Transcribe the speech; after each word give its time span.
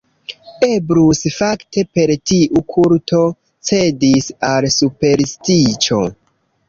Eblus, 0.67 1.19
fakte, 1.35 1.83
per 1.97 2.13
tiu 2.31 2.63
kulto 2.75 3.21
cedis 3.71 4.33
al 4.51 4.69
superstiĉo. 4.81 6.01